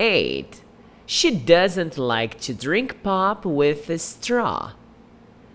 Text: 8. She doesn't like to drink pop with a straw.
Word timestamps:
8. 0.00 0.62
She 1.04 1.30
doesn't 1.30 1.98
like 1.98 2.40
to 2.40 2.54
drink 2.54 3.02
pop 3.02 3.44
with 3.44 3.90
a 3.90 3.98
straw. 3.98 4.72